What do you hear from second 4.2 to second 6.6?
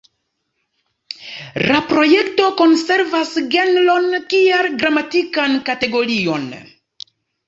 kiel gramatikan kategorion.